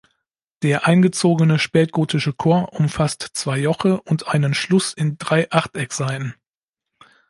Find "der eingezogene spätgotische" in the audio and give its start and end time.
0.63-2.33